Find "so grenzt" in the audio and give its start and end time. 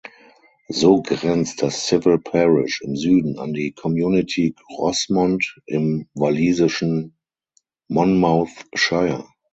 0.71-1.61